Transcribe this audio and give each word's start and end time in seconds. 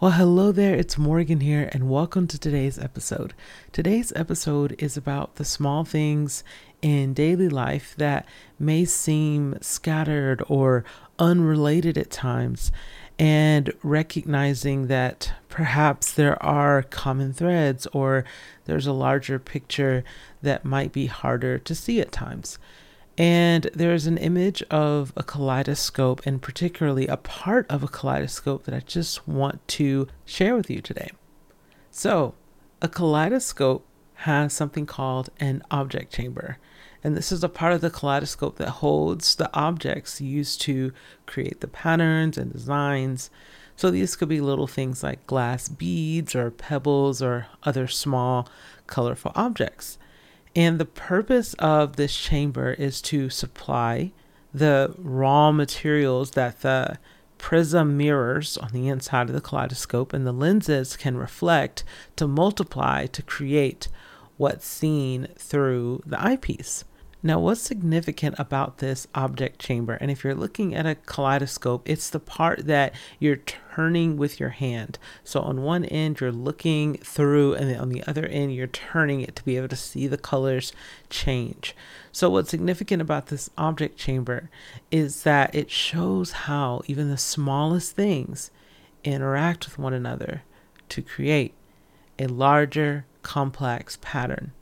Well, 0.00 0.12
hello 0.12 0.50
there, 0.50 0.74
it's 0.74 0.96
Morgan 0.96 1.40
here, 1.40 1.68
and 1.72 1.90
welcome 1.90 2.26
to 2.28 2.38
today's 2.38 2.78
episode. 2.78 3.34
Today's 3.70 4.14
episode 4.16 4.74
is 4.78 4.96
about 4.96 5.34
the 5.34 5.44
small 5.44 5.84
things 5.84 6.42
in 6.80 7.12
daily 7.12 7.50
life 7.50 7.94
that 7.98 8.26
may 8.58 8.86
seem 8.86 9.58
scattered 9.60 10.42
or 10.48 10.86
unrelated 11.18 11.98
at 11.98 12.10
times, 12.10 12.72
and 13.18 13.74
recognizing 13.82 14.86
that 14.86 15.34
perhaps 15.50 16.14
there 16.14 16.42
are 16.42 16.82
common 16.82 17.34
threads 17.34 17.86
or 17.92 18.24
there's 18.64 18.86
a 18.86 18.94
larger 18.94 19.38
picture 19.38 20.02
that 20.40 20.64
might 20.64 20.92
be 20.92 21.08
harder 21.08 21.58
to 21.58 21.74
see 21.74 22.00
at 22.00 22.10
times. 22.10 22.58
And 23.20 23.68
there's 23.74 24.06
an 24.06 24.16
image 24.16 24.62
of 24.70 25.12
a 25.14 25.22
kaleidoscope, 25.22 26.22
and 26.24 26.40
particularly 26.40 27.06
a 27.06 27.18
part 27.18 27.66
of 27.68 27.82
a 27.82 27.86
kaleidoscope 27.86 28.64
that 28.64 28.74
I 28.74 28.80
just 28.80 29.28
want 29.28 29.68
to 29.68 30.08
share 30.24 30.56
with 30.56 30.70
you 30.70 30.80
today. 30.80 31.10
So, 31.90 32.32
a 32.80 32.88
kaleidoscope 32.88 33.84
has 34.14 34.54
something 34.54 34.86
called 34.86 35.28
an 35.38 35.62
object 35.70 36.14
chamber. 36.14 36.56
And 37.04 37.14
this 37.14 37.30
is 37.30 37.44
a 37.44 37.50
part 37.50 37.74
of 37.74 37.82
the 37.82 37.90
kaleidoscope 37.90 38.56
that 38.56 38.70
holds 38.70 39.34
the 39.34 39.50
objects 39.52 40.22
used 40.22 40.62
to 40.62 40.94
create 41.26 41.60
the 41.60 41.68
patterns 41.68 42.38
and 42.38 42.50
designs. 42.50 43.28
So 43.76 43.90
these 43.90 44.16
could 44.16 44.30
be 44.30 44.40
little 44.40 44.66
things 44.66 45.02
like 45.02 45.26
glass 45.26 45.68
beads 45.68 46.34
or 46.34 46.50
pebbles 46.50 47.20
or 47.20 47.48
other 47.64 47.86
small 47.86 48.48
colorful 48.86 49.32
objects. 49.34 49.98
And 50.56 50.78
the 50.78 50.84
purpose 50.84 51.54
of 51.54 51.96
this 51.96 52.16
chamber 52.16 52.72
is 52.72 53.00
to 53.02 53.30
supply 53.30 54.12
the 54.52 54.94
raw 54.98 55.52
materials 55.52 56.32
that 56.32 56.62
the 56.62 56.98
prism 57.38 57.96
mirrors 57.96 58.58
on 58.58 58.70
the 58.72 58.88
inside 58.88 59.28
of 59.28 59.34
the 59.34 59.40
kaleidoscope 59.40 60.12
and 60.12 60.26
the 60.26 60.32
lenses 60.32 60.96
can 60.96 61.16
reflect 61.16 61.84
to 62.16 62.26
multiply 62.26 63.06
to 63.06 63.22
create 63.22 63.88
what's 64.36 64.66
seen 64.66 65.28
through 65.36 66.02
the 66.04 66.20
eyepiece. 66.20 66.84
Now, 67.22 67.38
what's 67.38 67.60
significant 67.60 68.36
about 68.38 68.78
this 68.78 69.06
object 69.14 69.58
chamber? 69.58 69.98
And 70.00 70.10
if 70.10 70.24
you're 70.24 70.34
looking 70.34 70.74
at 70.74 70.86
a 70.86 70.94
kaleidoscope, 70.94 71.86
it's 71.86 72.08
the 72.08 72.18
part 72.18 72.66
that 72.66 72.94
you're 73.18 73.36
turning 73.36 74.16
with 74.16 74.40
your 74.40 74.48
hand. 74.50 74.98
So 75.22 75.40
on 75.40 75.62
one 75.62 75.84
end, 75.84 76.20
you're 76.20 76.32
looking 76.32 76.96
through, 76.96 77.54
and 77.54 77.76
on 77.78 77.90
the 77.90 78.02
other 78.06 78.24
end, 78.26 78.54
you're 78.54 78.66
turning 78.66 79.20
it 79.20 79.36
to 79.36 79.44
be 79.44 79.58
able 79.58 79.68
to 79.68 79.76
see 79.76 80.06
the 80.06 80.16
colors 80.16 80.72
change. 81.10 81.76
So, 82.10 82.30
what's 82.30 82.50
significant 82.50 83.02
about 83.02 83.26
this 83.26 83.50
object 83.58 83.98
chamber 83.98 84.48
is 84.90 85.22
that 85.24 85.54
it 85.54 85.70
shows 85.70 86.32
how 86.32 86.80
even 86.86 87.10
the 87.10 87.18
smallest 87.18 87.94
things 87.94 88.50
interact 89.04 89.66
with 89.66 89.78
one 89.78 89.92
another 89.92 90.42
to 90.88 91.02
create 91.02 91.52
a 92.18 92.28
larger, 92.28 93.04
complex 93.22 93.98
pattern 94.00 94.52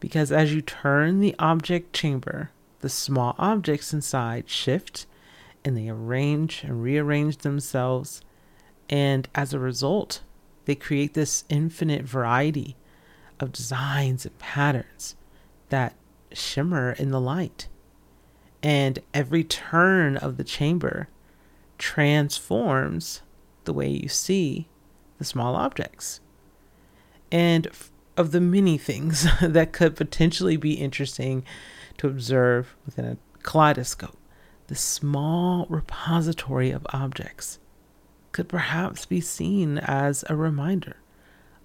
because 0.00 0.32
as 0.32 0.52
you 0.52 0.62
turn 0.62 1.20
the 1.20 1.34
object 1.38 1.92
chamber, 1.92 2.50
the 2.80 2.88
small 2.88 3.34
objects 3.38 3.92
inside 3.92 4.48
shift 4.48 5.06
and 5.64 5.76
they 5.76 5.88
arrange 5.88 6.64
and 6.64 6.82
rearrange 6.82 7.38
themselves. 7.38 8.22
And 8.88 9.28
as 9.34 9.52
a 9.52 9.58
result, 9.58 10.22
they 10.64 10.74
create 10.74 11.14
this 11.14 11.44
infinite 11.48 12.02
variety 12.02 12.76
of 13.38 13.52
designs 13.52 14.24
and 14.24 14.38
patterns 14.38 15.16
that 15.68 15.94
shimmer 16.32 16.92
in 16.92 17.10
the 17.10 17.20
light. 17.20 17.68
And 18.62 18.98
every 19.14 19.44
turn 19.44 20.16
of 20.16 20.36
the 20.36 20.44
chamber 20.44 21.08
transforms 21.78 23.22
the 23.64 23.72
way 23.72 23.88
you 23.88 24.08
see 24.08 24.68
the 25.18 25.24
small 25.24 25.56
objects. 25.56 26.20
And 27.32 27.68
of 28.20 28.32
the 28.32 28.40
many 28.40 28.76
things 28.76 29.26
that 29.40 29.72
could 29.72 29.96
potentially 29.96 30.56
be 30.58 30.74
interesting 30.74 31.42
to 31.96 32.06
observe 32.06 32.76
within 32.84 33.06
a 33.06 33.16
kaleidoscope. 33.42 34.18
The 34.66 34.74
small 34.76 35.66
repository 35.68 36.70
of 36.70 36.86
objects 36.92 37.58
could 38.32 38.48
perhaps 38.48 39.06
be 39.06 39.20
seen 39.20 39.78
as 39.78 40.22
a 40.28 40.36
reminder 40.36 40.96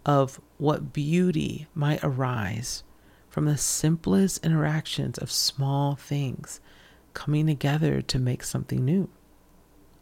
of 0.06 0.40
what 0.58 0.94
beauty 0.94 1.68
might 1.76 2.04
arise 2.04 2.84
from 3.30 3.46
the 3.46 3.58
simplest 3.58 4.44
interactions 4.44 5.18
of 5.18 5.30
small 5.30 5.96
things 5.96 6.62
coming 7.14 7.48
together 7.48 8.02
to 8.02 8.18
make 8.18 8.44
something 8.44 8.84
new. 8.84 9.10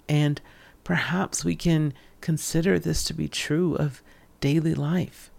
And 0.08 0.40
perhaps 0.84 1.44
we 1.44 1.56
can 1.56 1.94
consider 2.22 2.78
this 2.78 3.04
to 3.06 3.14
be 3.14 3.28
true 3.28 3.76
of 3.76 4.04
daily 4.40 4.76
life 4.76 5.32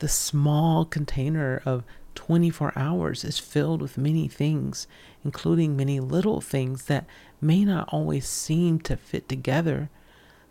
the 0.00 0.08
small 0.08 0.84
container 0.84 1.62
of 1.64 1.84
24 2.14 2.72
hours 2.74 3.22
is 3.22 3.38
filled 3.38 3.80
with 3.80 3.96
many 3.96 4.28
things, 4.28 4.86
including 5.24 5.76
many 5.76 6.00
little 6.00 6.40
things 6.40 6.86
that 6.86 7.06
may 7.40 7.64
not 7.64 7.88
always 7.92 8.26
seem 8.26 8.80
to 8.80 8.96
fit 8.96 9.28
together, 9.28 9.88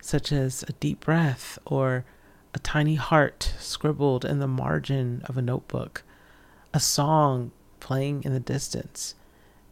such 0.01 0.31
as 0.31 0.63
a 0.63 0.73
deep 0.73 1.01
breath 1.01 1.59
or 1.65 2.05
a 2.53 2.59
tiny 2.59 2.95
heart 2.95 3.53
scribbled 3.59 4.23
in 4.23 4.39
the 4.39 4.47
margin 4.47 5.21
of 5.25 5.37
a 5.37 5.41
notebook, 5.41 6.03
a 6.73 6.79
song 6.79 7.51
playing 7.79 8.23
in 8.23 8.33
the 8.33 8.39
distance, 8.39 9.15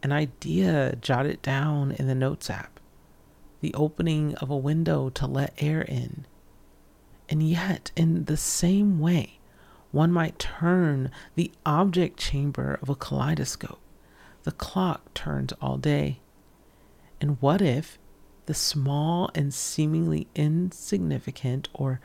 an 0.02 0.12
idea 0.12 0.96
jotted 1.00 1.40
down 1.42 1.92
in 1.92 2.06
the 2.06 2.14
Notes 2.14 2.50
app, 2.50 2.78
the 3.60 3.74
opening 3.74 4.34
of 4.36 4.50
a 4.50 4.56
window 4.56 5.08
to 5.10 5.26
let 5.26 5.54
air 5.58 5.82
in. 5.82 6.26
And 7.28 7.42
yet, 7.42 7.90
in 7.96 8.24
the 8.24 8.36
same 8.36 9.00
way, 9.00 9.37
one 9.90 10.12
might 10.12 10.38
turn 10.38 11.10
the 11.34 11.50
object 11.64 12.18
chamber 12.18 12.78
of 12.82 12.88
a 12.88 12.94
kaleidoscope. 12.94 13.80
The 14.44 14.52
clock 14.52 15.14
turns 15.14 15.52
all 15.60 15.78
day. 15.78 16.20
And 17.20 17.40
what 17.40 17.60
if 17.62 17.98
the 18.46 18.54
small 18.54 19.30
and 19.34 19.52
seemingly 19.52 20.26
insignificant 20.34 21.68
or 21.72 22.00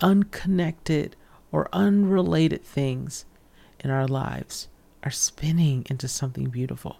unconnected 0.00 1.16
or 1.50 1.68
unrelated 1.72 2.64
things 2.64 3.24
in 3.80 3.90
our 3.90 4.06
lives 4.06 4.68
are 5.02 5.10
spinning 5.10 5.86
into 5.88 6.08
something 6.08 6.48
beautiful, 6.48 6.98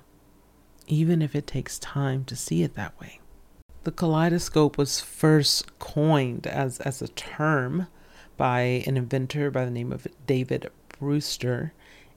even 0.87 1.23
if 1.23 1.35
it 1.35 1.47
takes 1.47 1.79
time 1.79 2.25
to 2.25 2.37
see 2.37 2.63
it 2.63 2.75
that 2.75 2.99
way? 3.01 3.21
The 3.85 3.93
kaleidoscope 3.93 4.79
was 4.79 5.01
first 5.01 5.79
coined 5.79 6.47
as, 6.47 6.81
as 6.81 7.03
a 7.03 7.09
term 7.09 7.87
by 8.37 8.85
an 8.87 8.97
inventor 8.97 9.51
by 9.51 9.65
the 9.65 9.71
name 9.71 9.93
of 9.93 10.07
David 10.27 10.71
Brewster. 10.99 11.73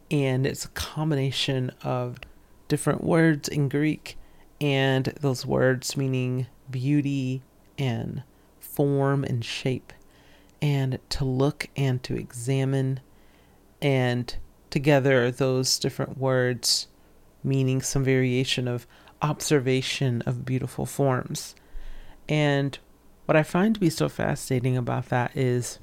And 0.10 0.46
it's 0.46 0.66
a 0.66 0.70
combination 0.70 1.72
of 1.84 2.18
different 2.68 3.04
words 3.04 3.48
in 3.48 3.70
Greek 3.70 4.18
and 4.60 5.06
those 5.22 5.46
words 5.46 5.96
meaning 5.96 6.48
beauty 6.70 7.42
and 7.78 8.24
form 8.60 9.24
and 9.24 9.44
shape. 9.44 9.94
And 10.62 11.00
to 11.10 11.26
look 11.26 11.68
and 11.76 12.02
to 12.04 12.16
examine. 12.16 13.00
And 13.82 14.36
together, 14.70 15.30
those 15.32 15.78
different 15.78 16.18
words 16.18 16.88
meaning 17.44 17.82
some 17.82 18.04
variation 18.04 18.68
of 18.68 18.88
observation 19.22 20.22
of 20.24 20.46
beautiful 20.46 20.86
forms. 20.86 21.56
And 22.28 22.78
what 23.26 23.36
I 23.36 23.44
find 23.44 23.74
to 23.76 23.80
be 23.80 23.90
so 23.90 24.10
fascinating 24.10 24.78
about 24.78 25.10
that 25.10 25.36
is 25.36 25.80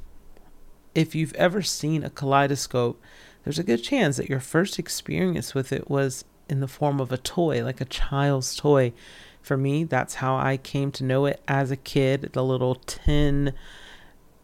if 0.95 1.15
you've 1.15 1.35
ever 1.35 1.63
seen 1.63 2.05
a 2.05 2.11
kaleidoscope, 2.11 3.01
there's 3.43 3.59
a 3.59 3.65
good 3.65 3.83
chance 3.83 4.17
that 4.17 4.29
your 4.29 4.41
first 4.41 4.79
experience 4.79 5.55
with 5.55 5.73
it 5.73 5.91
was 5.91 6.25
in 6.49 6.61
the 6.61 6.69
form 6.69 7.01
of 7.01 7.13
a 7.13 7.19
toy, 7.19 7.63
like 7.63 7.81
a 7.81 7.87
child's 7.87 8.57
toy. 8.57 8.93
For 9.43 9.57
me, 9.57 9.85
that's 9.85 10.15
how 10.15 10.37
I 10.37 10.57
came 10.57 10.91
to 10.93 11.05
know 11.05 11.27
it 11.27 11.43
as 11.47 11.71
a 11.71 11.77
kid 11.77 12.31
the 12.33 12.45
little 12.45 12.77
tin 12.77 13.53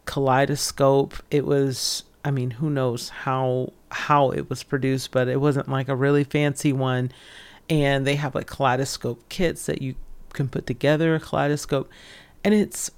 kaleidoscope. 0.05 1.15
It 1.31 1.45
was, 1.45 2.03
I 2.23 2.31
mean, 2.31 2.51
who 2.51 2.69
knows 2.69 3.09
how 3.09 3.73
how 3.89 4.31
it 4.31 4.49
was 4.49 4.63
produced, 4.63 5.11
but 5.11 5.27
it 5.27 5.41
wasn't 5.41 5.67
like 5.67 5.89
a 5.89 5.95
really 5.95 6.23
fancy 6.23 6.71
one. 6.71 7.11
And 7.69 8.05
they 8.05 8.15
have 8.15 8.35
like 8.35 8.47
kaleidoscope 8.47 9.27
kits 9.29 9.65
that 9.65 9.81
you 9.81 9.95
can 10.33 10.47
put 10.47 10.65
together 10.65 11.15
a 11.15 11.19
kaleidoscope. 11.19 11.89
And 12.43 12.53
it's 12.53 12.91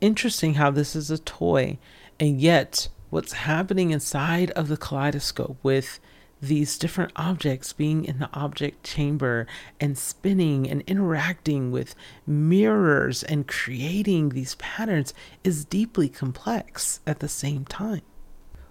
interesting 0.00 0.54
how 0.54 0.70
this 0.70 0.94
is 0.94 1.10
a 1.10 1.18
toy, 1.18 1.78
and 2.20 2.40
yet 2.40 2.88
what's 3.10 3.32
happening 3.32 3.90
inside 3.90 4.50
of 4.52 4.68
the 4.68 4.76
kaleidoscope 4.76 5.56
with 5.62 6.00
these 6.40 6.78
different 6.78 7.12
objects 7.16 7.72
being 7.72 8.04
in 8.04 8.18
the 8.18 8.30
object 8.32 8.84
chamber 8.84 9.46
and 9.80 9.98
spinning 9.98 10.68
and 10.68 10.82
interacting 10.86 11.70
with 11.70 11.94
mirrors 12.26 13.22
and 13.24 13.48
creating 13.48 14.28
these 14.28 14.54
patterns 14.56 15.12
is 15.42 15.64
deeply 15.64 16.08
complex 16.08 17.00
at 17.06 17.18
the 17.18 17.28
same 17.28 17.64
time. 17.64 18.02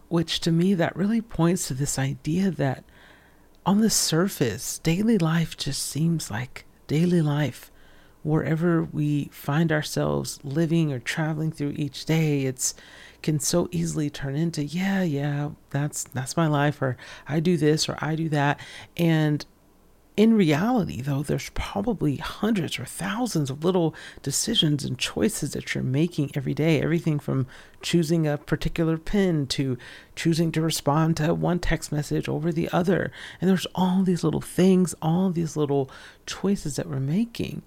Which 0.07 0.39
to 0.42 0.51
me, 0.51 0.74
that 0.75 0.95
really 0.95 1.22
points 1.22 1.68
to 1.68 1.74
this 1.74 2.00
idea 2.00 2.51
that 2.51 2.86
on 3.66 3.81
the 3.81 3.89
surface, 3.89 4.80
daily 4.80 5.18
life 5.18 5.57
just 5.57 5.84
seems 5.86 6.31
like 6.31 6.66
daily 6.88 7.22
life 7.22 7.69
wherever 8.27 8.83
we 8.83 9.29
find 9.31 9.71
ourselves 9.71 10.39
living 10.44 10.91
or 10.91 11.00
traveling 11.00 11.51
through 11.51 11.74
each 11.77 12.06
day, 12.06 12.41
it's 12.41 12.75
can 13.21 13.39
so 13.39 13.68
easily 13.71 14.09
turn 14.09 14.35
into, 14.35 14.63
yeah, 14.63 15.01
yeah, 15.01 15.50
that's 15.69 16.03
that's 16.03 16.38
my 16.38 16.47
life, 16.47 16.81
or 16.81 16.97
I 17.27 17.39
do 17.39 17.57
this 17.57 17.89
or 17.89 17.97
I 18.00 18.15
do 18.15 18.29
that. 18.29 18.59
And 18.95 19.45
in 20.18 20.33
reality, 20.33 21.00
though, 21.00 21.21
there's 21.21 21.51
probably 21.51 22.18
hundreds 22.18 22.79
or 22.79 22.85
thousands 22.85 23.51
of 23.51 23.63
little 23.63 23.94
decisions 24.24 24.83
and 24.83 24.97
choices 24.97 25.53
that 25.53 25.74
you're 25.75 25.83
making 25.83 26.31
every 26.33 26.56
day. 26.56 26.81
Everything 26.81 27.19
from 27.19 27.45
choosing 27.83 28.25
a 28.25 28.39
particular 28.39 28.97
pin 28.97 29.45
to 29.47 29.77
choosing 30.15 30.51
to 30.51 30.62
respond 30.62 31.18
to 31.18 31.35
one 31.35 31.59
text 31.59 31.91
message 31.91 32.27
over 32.27 32.51
the 32.51 32.68
other. 32.74 33.12
And 33.39 33.47
there's 33.47 33.68
all 33.75 34.01
these 34.01 34.24
little 34.24 34.41
things, 34.41 34.95
all 35.03 35.29
these 35.29 35.56
little 35.56 35.89
choices 36.25 36.77
that 36.77 36.89
we're 36.89 37.00
making. 37.00 37.62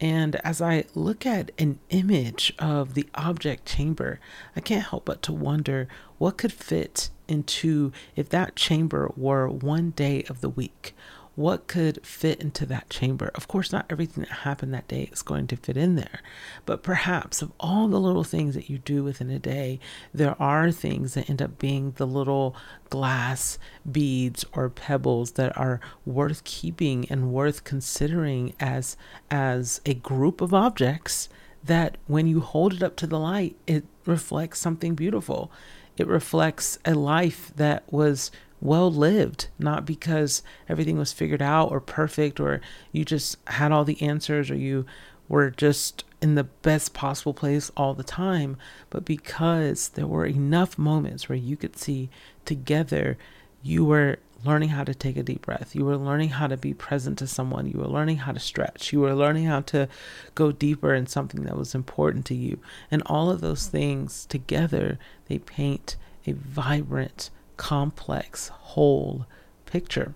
And 0.00 0.36
as 0.36 0.60
I 0.60 0.84
look 0.94 1.24
at 1.24 1.50
an 1.58 1.78
image 1.90 2.52
of 2.58 2.94
the 2.94 3.08
object 3.14 3.66
chamber, 3.66 4.20
I 4.56 4.60
can't 4.60 4.86
help 4.86 5.04
but 5.04 5.22
to 5.22 5.32
wonder 5.32 5.88
what 6.18 6.36
could 6.36 6.52
fit 6.52 7.10
into 7.28 7.92
if 8.16 8.28
that 8.28 8.56
chamber 8.56 9.10
were 9.16 9.48
one 9.48 9.90
day 9.90 10.24
of 10.28 10.40
the 10.40 10.48
week 10.48 10.94
what 11.34 11.66
could 11.66 12.04
fit 12.06 12.40
into 12.40 12.64
that 12.66 12.90
chamber. 12.90 13.30
Of 13.34 13.48
course, 13.48 13.72
not 13.72 13.86
everything 13.90 14.24
that 14.24 14.38
happened 14.38 14.72
that 14.74 14.88
day 14.88 15.08
is 15.12 15.22
going 15.22 15.46
to 15.48 15.56
fit 15.56 15.76
in 15.76 15.96
there, 15.96 16.20
but 16.64 16.82
perhaps 16.82 17.42
of 17.42 17.52
all 17.58 17.88
the 17.88 18.00
little 18.00 18.24
things 18.24 18.54
that 18.54 18.70
you 18.70 18.78
do 18.78 19.02
within 19.02 19.30
a 19.30 19.38
day, 19.38 19.80
there 20.12 20.40
are 20.40 20.70
things 20.70 21.14
that 21.14 21.28
end 21.28 21.42
up 21.42 21.58
being 21.58 21.92
the 21.92 22.06
little 22.06 22.54
glass 22.90 23.58
beads 23.90 24.44
or 24.52 24.68
pebbles 24.70 25.32
that 25.32 25.56
are 25.58 25.80
worth 26.06 26.44
keeping 26.44 27.06
and 27.10 27.32
worth 27.32 27.64
considering 27.64 28.54
as 28.60 28.96
as 29.30 29.80
a 29.84 29.94
group 29.94 30.40
of 30.40 30.54
objects 30.54 31.28
that 31.64 31.96
when 32.06 32.26
you 32.26 32.40
hold 32.40 32.74
it 32.74 32.82
up 32.82 32.94
to 32.96 33.06
the 33.06 33.18
light, 33.18 33.56
it 33.66 33.84
reflects 34.04 34.60
something 34.60 34.94
beautiful. 34.94 35.50
It 35.96 36.06
reflects 36.06 36.78
a 36.84 36.94
life 36.94 37.52
that 37.56 37.90
was 37.92 38.30
well 38.64 38.90
lived, 38.90 39.46
not 39.58 39.84
because 39.84 40.42
everything 40.68 40.98
was 40.98 41.12
figured 41.12 41.42
out 41.42 41.70
or 41.70 41.80
perfect 41.80 42.40
or 42.40 42.60
you 42.90 43.04
just 43.04 43.36
had 43.48 43.70
all 43.70 43.84
the 43.84 44.02
answers 44.02 44.50
or 44.50 44.56
you 44.56 44.84
were 45.28 45.50
just 45.50 46.04
in 46.20 46.34
the 46.34 46.44
best 46.44 46.94
possible 46.94 47.34
place 47.34 47.70
all 47.76 47.94
the 47.94 48.02
time, 48.02 48.56
but 48.90 49.04
because 49.04 49.90
there 49.90 50.06
were 50.06 50.26
enough 50.26 50.78
moments 50.78 51.28
where 51.28 51.38
you 51.38 51.56
could 51.56 51.76
see 51.76 52.08
together 52.44 53.16
you 53.62 53.84
were 53.84 54.18
learning 54.44 54.70
how 54.70 54.84
to 54.84 54.94
take 54.94 55.16
a 55.16 55.22
deep 55.22 55.42
breath. 55.42 55.74
You 55.74 55.84
were 55.84 55.96
learning 55.96 56.30
how 56.30 56.46
to 56.46 56.56
be 56.56 56.74
present 56.74 57.18
to 57.18 57.26
someone. 57.26 57.66
You 57.66 57.80
were 57.80 57.88
learning 57.88 58.18
how 58.18 58.32
to 58.32 58.40
stretch. 58.40 58.92
You 58.92 59.00
were 59.00 59.14
learning 59.14 59.46
how 59.46 59.60
to 59.62 59.88
go 60.34 60.52
deeper 60.52 60.94
in 60.94 61.06
something 61.06 61.44
that 61.44 61.56
was 61.56 61.74
important 61.74 62.26
to 62.26 62.34
you. 62.34 62.58
And 62.90 63.02
all 63.06 63.30
of 63.30 63.40
those 63.40 63.66
things 63.66 64.26
together, 64.26 64.98
they 65.28 65.38
paint 65.38 65.96
a 66.26 66.32
vibrant, 66.32 67.30
complex 67.56 68.48
whole 68.48 69.26
picture. 69.66 70.14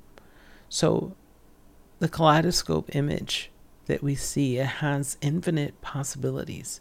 So 0.68 1.14
the 1.98 2.08
kaleidoscope 2.08 2.94
image 2.94 3.50
that 3.86 4.02
we 4.02 4.14
see 4.14 4.58
it 4.58 4.66
has 4.66 5.16
infinite 5.20 5.80
possibilities, 5.80 6.80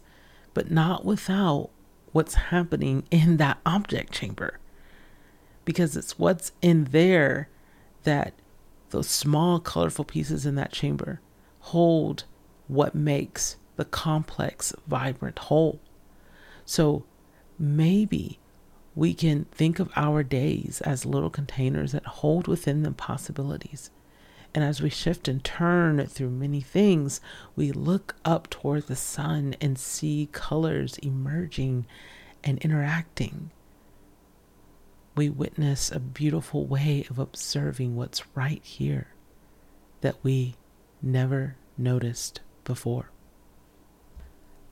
but 0.54 0.70
not 0.70 1.04
without 1.04 1.70
what's 2.12 2.34
happening 2.34 3.04
in 3.10 3.36
that 3.38 3.58
object 3.66 4.12
chamber. 4.12 4.58
Because 5.64 5.96
it's 5.96 6.18
what's 6.18 6.52
in 6.62 6.84
there 6.84 7.48
that 8.04 8.34
those 8.90 9.08
small 9.08 9.60
colorful 9.60 10.04
pieces 10.04 10.46
in 10.46 10.54
that 10.54 10.72
chamber 10.72 11.20
hold 11.60 12.24
what 12.68 12.94
makes 12.94 13.56
the 13.76 13.84
complex 13.84 14.72
vibrant 14.86 15.38
whole. 15.38 15.80
So 16.64 17.04
maybe 17.58 18.38
we 18.98 19.14
can 19.14 19.44
think 19.52 19.78
of 19.78 19.92
our 19.94 20.24
days 20.24 20.80
as 20.80 21.06
little 21.06 21.30
containers 21.30 21.92
that 21.92 22.04
hold 22.04 22.48
within 22.48 22.82
them 22.82 22.94
possibilities. 22.94 23.92
And 24.52 24.64
as 24.64 24.82
we 24.82 24.90
shift 24.90 25.28
and 25.28 25.44
turn 25.44 26.04
through 26.06 26.30
many 26.30 26.60
things, 26.60 27.20
we 27.54 27.70
look 27.70 28.16
up 28.24 28.50
toward 28.50 28.88
the 28.88 28.96
sun 28.96 29.54
and 29.60 29.78
see 29.78 30.28
colors 30.32 30.98
emerging 30.98 31.86
and 32.42 32.58
interacting. 32.58 33.52
We 35.14 35.30
witness 35.30 35.92
a 35.92 36.00
beautiful 36.00 36.66
way 36.66 37.06
of 37.08 37.20
observing 37.20 37.94
what's 37.94 38.24
right 38.34 38.64
here 38.64 39.14
that 40.00 40.16
we 40.24 40.56
never 41.00 41.54
noticed 41.76 42.40
before. 42.64 43.12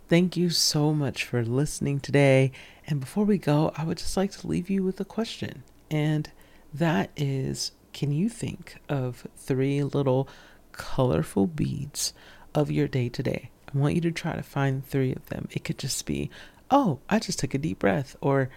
Thank 0.08 0.36
you 0.36 0.50
so 0.50 0.92
much 0.92 1.24
for 1.24 1.44
listening 1.44 1.98
today. 1.98 2.52
And 2.86 3.00
before 3.00 3.24
we 3.24 3.38
go, 3.38 3.72
I 3.76 3.82
would 3.82 3.98
just 3.98 4.16
like 4.16 4.30
to 4.32 4.46
leave 4.46 4.70
you 4.70 4.84
with 4.84 5.00
a 5.00 5.04
question. 5.04 5.64
And 5.90 6.30
that 6.72 7.10
is 7.16 7.72
can 7.92 8.12
you 8.12 8.28
think 8.28 8.76
of 8.88 9.26
three 9.36 9.82
little 9.82 10.28
colorful 10.70 11.48
beads 11.48 12.12
of 12.54 12.70
your 12.70 12.86
day 12.86 13.08
today? 13.08 13.50
I 13.74 13.76
want 13.76 13.96
you 13.96 14.00
to 14.02 14.12
try 14.12 14.36
to 14.36 14.44
find 14.44 14.86
three 14.86 15.12
of 15.12 15.26
them. 15.26 15.48
It 15.50 15.64
could 15.64 15.78
just 15.78 16.06
be, 16.06 16.30
oh, 16.70 17.00
I 17.08 17.18
just 17.18 17.40
took 17.40 17.54
a 17.54 17.58
deep 17.58 17.80
breath, 17.80 18.14
or 18.20 18.48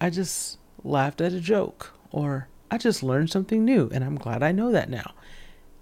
I 0.00 0.08
just 0.08 0.58
laughed 0.82 1.20
at 1.20 1.34
a 1.34 1.40
joke, 1.40 1.92
or 2.12 2.48
I 2.70 2.78
just 2.78 3.02
learned 3.02 3.28
something 3.28 3.62
new 3.62 3.90
and 3.92 4.02
I'm 4.04 4.16
glad 4.16 4.42
I 4.42 4.52
know 4.52 4.72
that 4.72 4.88
now. 4.88 5.12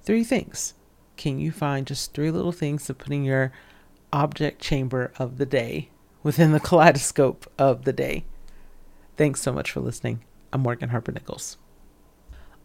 Three 0.02 0.24
things. 0.24 0.74
Can 1.16 1.38
you 1.38 1.52
find 1.52 1.86
just 1.86 2.12
three 2.12 2.32
little 2.32 2.50
things 2.50 2.86
to 2.86 2.94
put 2.94 3.12
in 3.12 3.22
your 3.22 3.52
object 4.12 4.60
chamber 4.60 5.12
of 5.18 5.38
the 5.38 5.46
day 5.46 5.90
within 6.22 6.52
the 6.52 6.60
kaleidoscope 6.68 7.50
of 7.58 7.84
the 7.84 7.92
day. 7.92 8.24
Thanks 9.16 9.40
so 9.40 9.52
much 9.52 9.70
for 9.70 9.80
listening. 9.80 10.24
I'm 10.52 10.62
Morgan 10.62 10.90
Harper 10.90 11.12
Nichols. 11.12 11.56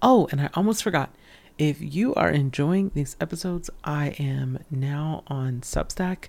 Oh, 0.02 0.28
and 0.32 0.42
I 0.42 0.50
almost 0.54 0.84
forgot. 0.84 1.14
If 1.58 1.78
you 1.82 2.14
are 2.14 2.30
enjoying 2.30 2.92
these 2.94 3.16
episodes, 3.20 3.70
I 3.84 4.10
am 4.20 4.60
now 4.70 5.24
on 5.28 5.62
Substack 5.62 6.28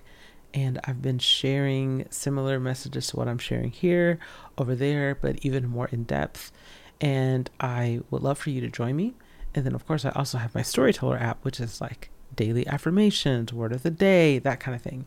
and 0.53 0.79
I've 0.85 1.01
been 1.01 1.19
sharing 1.19 2.07
similar 2.09 2.59
messages 2.59 3.07
to 3.07 3.17
what 3.17 3.27
I'm 3.27 3.37
sharing 3.37 3.71
here, 3.71 4.19
over 4.57 4.75
there, 4.75 5.15
but 5.15 5.45
even 5.45 5.67
more 5.67 5.87
in 5.91 6.03
depth. 6.03 6.51
And 6.99 7.49
I 7.59 8.01
would 8.09 8.23
love 8.23 8.39
for 8.39 8.49
you 8.49 8.61
to 8.61 8.69
join 8.69 8.95
me. 8.95 9.13
And 9.53 9.65
then, 9.65 9.75
of 9.75 9.85
course, 9.85 10.05
I 10.05 10.09
also 10.11 10.37
have 10.37 10.55
my 10.55 10.61
Storyteller 10.61 11.17
app, 11.17 11.43
which 11.43 11.59
is 11.59 11.79
like 11.79 12.09
daily 12.39 12.65
affirmations, 12.67 13.51
word 13.51 13.73
of 13.73 13.83
the 13.83 13.91
day, 13.91 14.39
that 14.39 14.61
kind 14.61 14.73
of 14.73 14.81
thing. 14.81 15.05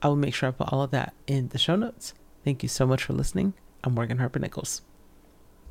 I 0.00 0.06
will 0.06 0.14
make 0.14 0.32
sure 0.32 0.48
I 0.48 0.52
put 0.52 0.72
all 0.72 0.80
of 0.80 0.92
that 0.92 1.12
in 1.26 1.48
the 1.48 1.58
show 1.58 1.74
notes. 1.74 2.14
Thank 2.44 2.62
you 2.62 2.68
so 2.68 2.86
much 2.86 3.02
for 3.02 3.14
listening. 3.14 3.54
I'm 3.82 3.94
Morgan 3.94 4.18
Harper 4.18 4.38
Nichols. 4.38 4.82